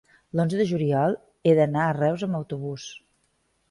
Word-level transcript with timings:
l'onze 0.37 0.61
de 0.61 0.65
juliol 0.71 1.13
he 1.51 1.55
d'anar 1.61 1.87
a 1.91 1.95
Reus 2.01 2.29
amb 2.31 2.43
autobús. 2.43 2.93